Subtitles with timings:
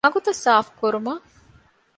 [0.05, 1.23] މަގުތައް ސާފުކުރުމަށް